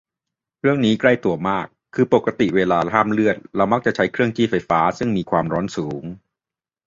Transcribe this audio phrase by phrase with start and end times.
[0.61, 6.03] เรื่องนี้ใกล้ตัวมาก คือปกติเวลาห้ามเลือดเรามักจะใช้เครื่องจี้ไฟฟ้า ซึ่งมีความร้อนสูง